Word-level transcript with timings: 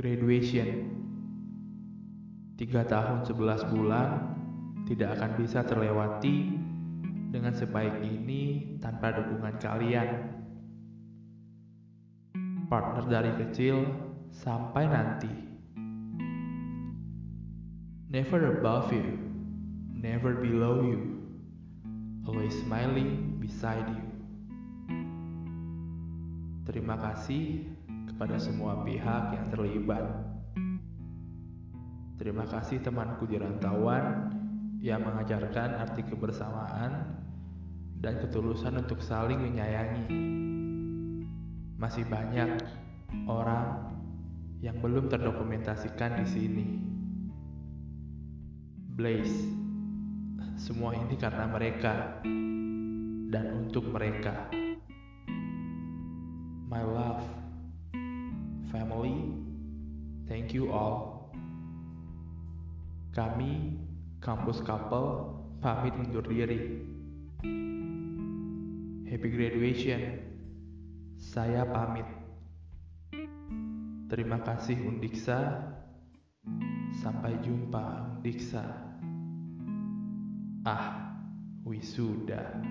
Graduation 0.00 0.88
Tiga 2.56 2.88
tahun 2.88 3.20
sebelas 3.28 3.60
bulan 3.68 4.32
tidak 4.88 5.20
akan 5.20 5.36
bisa 5.36 5.60
terlewati 5.60 6.56
dengan 7.28 7.52
sebaik 7.52 8.00
ini 8.00 8.76
tanpa 8.80 9.12
dukungan 9.12 9.60
kalian. 9.60 10.08
Partner 12.72 13.04
dari 13.12 13.44
kecil 13.44 13.84
sampai 14.32 14.88
nanti. 14.88 15.32
Never 18.08 18.56
above 18.56 18.88
you, 18.96 19.20
never 19.92 20.40
below 20.40 20.80
you, 20.80 21.28
always 22.24 22.56
smiling 22.64 23.36
beside 23.36 23.84
you. 23.84 24.08
Terima 26.64 26.96
kasih 26.96 27.68
kepada 28.20 28.36
semua 28.36 28.84
pihak 28.84 29.32
yang 29.32 29.48
terlibat. 29.48 30.04
Terima 32.20 32.44
kasih 32.44 32.84
temanku 32.84 33.24
di 33.24 33.40
rantauan 33.40 34.28
yang 34.76 35.00
mengajarkan 35.08 35.80
arti 35.80 36.04
kebersamaan 36.04 37.16
dan 37.96 38.20
ketulusan 38.20 38.76
untuk 38.76 39.00
saling 39.00 39.40
menyayangi. 39.40 40.04
Masih 41.80 42.04
banyak 42.12 42.60
orang 43.24 43.88
yang 44.60 44.76
belum 44.84 45.08
terdokumentasikan 45.08 46.20
di 46.20 46.26
sini. 46.28 46.66
Blaze, 49.00 49.48
semua 50.60 50.92
ini 50.92 51.16
karena 51.16 51.48
mereka 51.48 52.20
dan 53.32 53.64
untuk 53.64 53.88
mereka. 53.88 54.52
Family, 58.70 59.34
thank 60.30 60.54
you 60.54 60.70
all. 60.70 61.30
Kami, 63.10 63.74
kampus 64.22 64.62
couple, 64.62 65.34
pamit 65.58 65.92
undur 65.98 66.22
diri. 66.22 66.86
Happy 69.10 69.28
graduation. 69.34 70.22
Saya 71.18 71.66
pamit. 71.66 72.06
Terima 74.06 74.38
kasih 74.40 74.78
Undiksa. 74.86 75.66
Sampai 77.02 77.34
jumpa 77.42 78.16
Undiksa. 78.22 78.62
Ah, 80.62 81.18
wisuda. 81.66 82.62